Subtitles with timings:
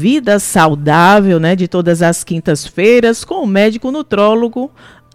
[0.00, 4.70] Vida Saudável, né, de todas as quintas-feiras, com o médico nutrólogo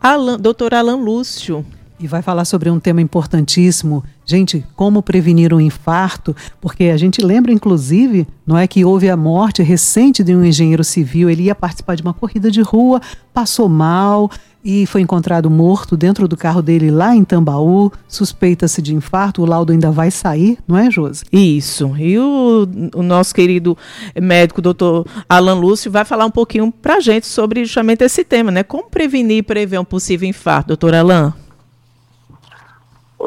[0.00, 0.72] Alan, Dr.
[0.72, 1.66] Alan Lúcio.
[2.02, 7.20] E vai falar sobre um tema importantíssimo, gente, como prevenir um infarto, porque a gente
[7.20, 11.54] lembra, inclusive, não é que houve a morte recente de um engenheiro civil, ele ia
[11.54, 13.02] participar de uma corrida de rua,
[13.34, 14.30] passou mal,
[14.64, 17.90] e foi encontrado morto dentro do carro dele lá em Tambaú.
[18.08, 21.24] Suspeita-se de infarto, o laudo ainda vai sair, não é, Josi?
[21.32, 21.94] Isso.
[21.98, 23.76] E o, o nosso querido
[24.20, 28.62] médico, doutor Alan Lúcio, vai falar um pouquinho para gente sobre justamente esse tema, né?
[28.62, 31.34] Como prevenir e prever um possível infarto, doutor Alan?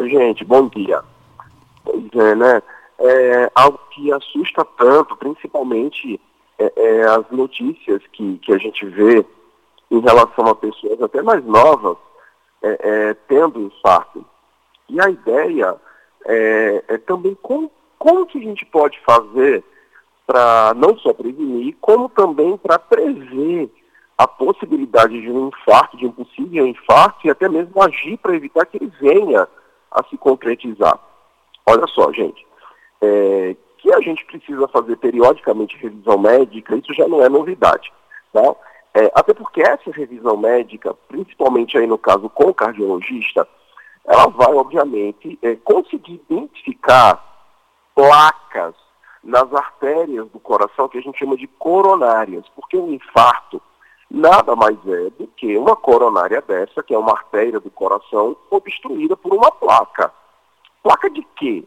[0.09, 1.02] Gente, bom dia.
[1.84, 2.61] Pois é, né?
[2.99, 6.20] É algo que assusta tanto, principalmente
[6.59, 9.25] é, é, as notícias que, que a gente vê
[9.89, 11.97] em relação a pessoas até mais novas
[12.61, 14.25] é, é, tendo infarto.
[14.89, 15.75] E a ideia
[16.25, 19.63] é, é também como, como que a gente pode fazer
[20.25, 23.70] para não só prevenir, como também para prever
[24.17, 28.66] a possibilidade de um infarto, de um possível infarto, e até mesmo agir para evitar
[28.66, 29.47] que ele venha
[29.94, 30.99] a se concretizar.
[31.66, 32.45] Olha só, gente,
[33.02, 37.91] é, que a gente precisa fazer periodicamente revisão médica, isso já não é novidade.
[38.31, 38.55] Tá?
[38.95, 43.47] É, até porque essa revisão médica, principalmente aí no caso com o cardiologista,
[44.05, 47.23] ela vai, obviamente, é, conseguir identificar
[47.95, 48.75] placas
[49.23, 53.61] nas artérias do coração que a gente chama de coronárias, porque o infarto
[54.14, 59.17] nada mais é do que uma coronária dessa, que é uma artéria do coração obstruída
[59.17, 60.14] por uma placa.
[60.83, 61.64] Placa de quê?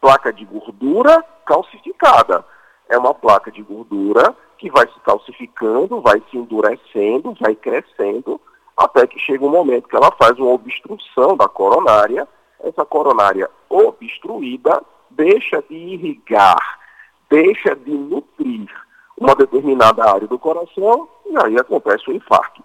[0.00, 2.44] Placa de gordura calcificada.
[2.88, 8.40] É uma placa de gordura que vai se calcificando, vai se endurecendo, vai crescendo,
[8.74, 12.26] até que chega um momento que ela faz uma obstrução da coronária.
[12.60, 16.78] Essa coronária obstruída deixa de irrigar,
[17.28, 18.70] deixa de nutrir
[19.18, 22.62] uma determinada área do coração e aí acontece o infarto.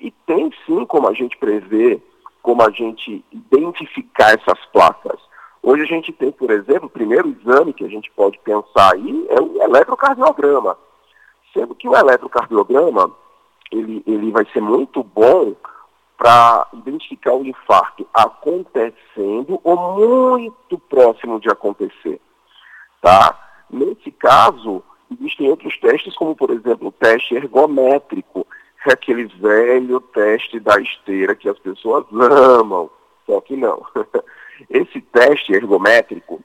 [0.00, 2.02] E tem sim como a gente prever,
[2.42, 5.20] como a gente identificar essas placas.
[5.62, 9.26] Hoje a gente tem, por exemplo, o primeiro exame que a gente pode pensar aí
[9.28, 10.78] é o eletrocardiograma.
[11.52, 13.10] Sendo que o eletrocardiograma,
[13.72, 15.54] ele, ele vai ser muito bom
[16.16, 22.20] para identificar o infarto acontecendo ou muito próximo de acontecer.
[23.00, 23.38] Tá?
[23.70, 24.82] Nesse caso,
[25.12, 28.46] existem outros testes, como por exemplo o teste ergométrico,
[28.86, 32.90] é aquele velho teste da esteira que as pessoas amam,
[33.26, 33.82] só que não.
[34.70, 36.42] Esse teste ergométrico,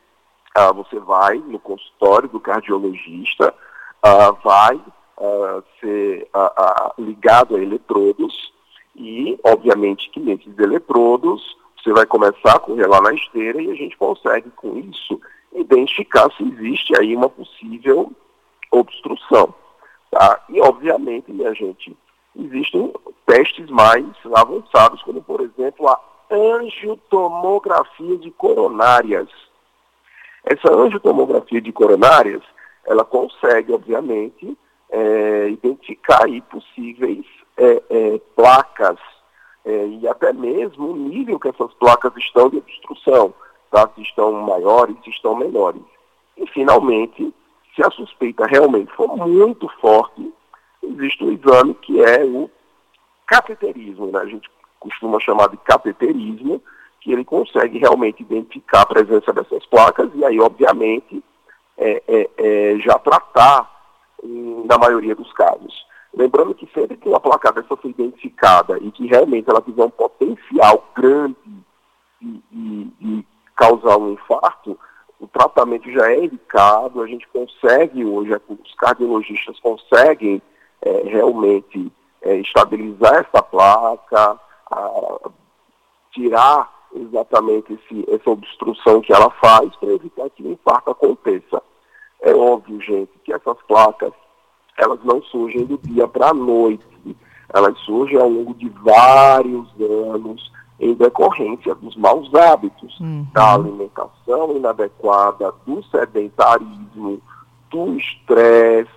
[0.55, 3.53] ah, você vai no consultório do cardiologista,
[4.01, 4.79] ah, vai
[5.19, 8.53] ah, ser ah, ah, ligado a eletrodos
[8.95, 13.75] e, obviamente, que nesses eletrodos você vai começar a correr lá na esteira e a
[13.75, 15.19] gente consegue, com isso,
[15.53, 18.11] identificar se existe aí uma possível
[18.73, 19.53] obstrução.
[20.11, 20.43] Tá?
[20.49, 21.95] E, obviamente, minha gente,
[22.35, 22.93] existem
[23.25, 25.99] testes mais avançados, como, por exemplo, a
[26.31, 29.29] angiotomografia de coronárias.
[30.43, 32.41] Essa angiotomografia de coronárias,
[32.85, 34.57] ela consegue, obviamente,
[34.89, 37.25] é, identificar aí possíveis
[37.57, 38.99] é, é, placas
[39.65, 43.33] é, e até mesmo o nível que essas placas estão de obstrução,
[43.71, 43.89] tá?
[43.95, 45.81] se estão maiores, se estão menores.
[46.37, 47.33] E, finalmente,
[47.75, 50.31] se a suspeita realmente for muito forte,
[50.81, 52.49] existe um exame que é o
[53.25, 54.19] cateterismo, né?
[54.19, 56.61] a gente costuma chamar de cateterismo,
[57.01, 61.23] que ele consegue realmente identificar a presença dessas placas e aí, obviamente,
[61.77, 63.69] é, é, é, já tratar
[64.23, 65.85] hum, na maioria dos casos.
[66.15, 69.89] Lembrando que sempre que uma placa dessa for identificada e que realmente ela tiver um
[69.89, 71.35] potencial grande
[72.21, 74.77] de, de, de causar um infarto,
[75.43, 80.41] tratamento já é indicado, a gente consegue hoje, os cardiologistas conseguem
[80.81, 84.39] é, realmente é, estabilizar essa placa,
[84.71, 85.29] a,
[86.11, 91.61] tirar exatamente esse, essa obstrução que ela faz para evitar que o infarto aconteça.
[92.21, 94.13] É óbvio, gente, que essas placas,
[94.77, 96.85] elas não surgem do dia para a noite.
[97.53, 103.25] Elas surgem ao longo de vários anos em decorrência dos maus hábitos, uhum.
[103.31, 107.21] da alimentação inadequada, do sedentarismo,
[107.69, 108.89] do estresse,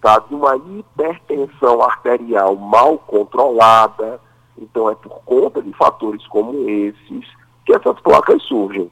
[0.00, 0.18] tá?
[0.18, 4.20] de uma hipertensão arterial mal controlada.
[4.58, 7.26] Então é por conta de fatores como esses
[7.64, 8.90] que essas placas surgem.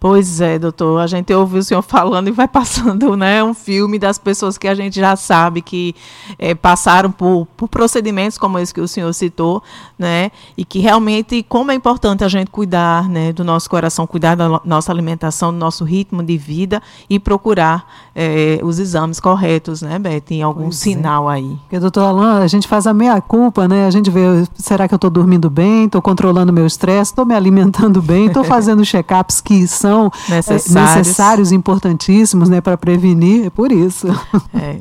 [0.00, 0.98] Pois é, doutor.
[0.98, 4.66] A gente ouve o senhor falando e vai passando né, um filme das pessoas que
[4.66, 5.94] a gente já sabe que
[6.38, 9.62] é, passaram por, por, procedimentos como esse que o senhor citou,
[9.98, 10.30] né?
[10.56, 14.62] E que realmente, como é importante a gente cuidar né, do nosso coração, cuidar da
[14.64, 20.22] nossa alimentação, do nosso ritmo de vida e procurar é, os exames corretos, né, Beth?
[20.22, 20.78] Tem algum pois é.
[20.78, 21.34] sinal é.
[21.34, 21.58] aí.
[21.64, 23.86] Porque, doutor Alain, a gente faz a meia-culpa, né?
[23.86, 24.22] A gente vê,
[24.54, 25.84] será que eu estou dormindo bem?
[25.84, 27.12] Estou controlando meu estresse?
[27.12, 28.26] Estou me alimentando bem?
[28.26, 33.72] Estou fazendo check-ups que são são é, necessários, necessários importantíssimos né, para prevenir, é por
[33.72, 34.06] isso.
[34.54, 34.80] É.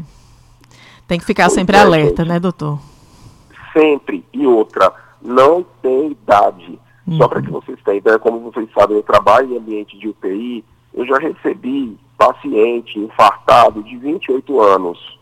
[1.08, 2.80] Tem que ficar sempre é, alerta, né, doutor?
[3.74, 4.24] Sempre.
[4.32, 6.80] E outra, não tem idade.
[7.08, 7.18] Uhum.
[7.18, 10.64] Só para que vocês tenham ideia, como vocês sabem, eu trabalho em ambiente de UTI,
[10.94, 15.20] eu já recebi paciente infartado de 28 anos.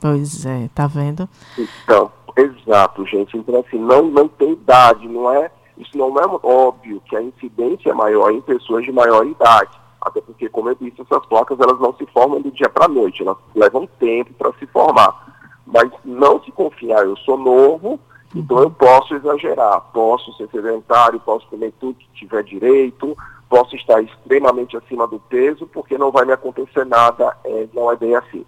[0.00, 1.28] Pois é, tá vendo?
[1.58, 3.36] Então, exato, gente.
[3.36, 7.90] Então, assim, não, não tem idade, não é isso não é óbvio que a incidência
[7.90, 9.70] é maior em pessoas de maior idade,
[10.00, 12.88] até porque, como eu disse, essas placas elas não se formam do dia para a
[12.88, 15.26] noite, elas levam tempo para se formar.
[15.66, 18.00] Mas não se confiar, eu sou novo,
[18.34, 23.16] então eu posso exagerar, posso ser sedentário, posso comer tudo que tiver direito,
[23.48, 27.96] posso estar extremamente acima do peso, porque não vai me acontecer nada, é, não é
[27.96, 28.44] bem assim.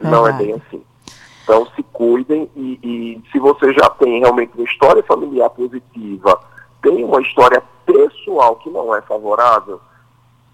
[0.00, 0.82] Não é bem assim.
[1.42, 6.40] Então se cuidem e, e se você já tem realmente uma história familiar positiva,
[6.82, 9.80] tem uma história pessoal que não é favorável,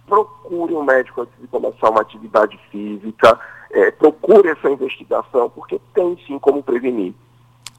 [0.07, 3.39] procure um médico antes de começar uma atividade física,
[3.71, 7.15] é, procure essa investigação, porque tem sim como prevenir.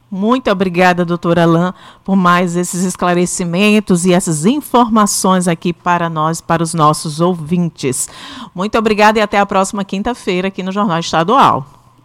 [0.09, 1.73] Muito obrigada, doutora Alain,
[2.03, 8.07] por mais esses esclarecimentos e essas informações aqui para nós, para os nossos ouvintes.
[8.55, 11.76] Muito obrigada e até a próxima quinta-feira aqui no Jornal Estadual.